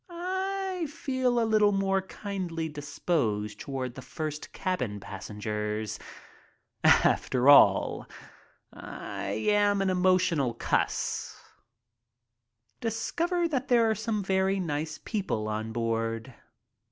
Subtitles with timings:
[0.09, 5.99] I feel a little more kindly disposed toward the first cabin passengers.
[6.83, 8.07] After all,
[8.73, 11.39] I am an emotional cuss.
[12.79, 16.33] Discover that there are some very nice people on board.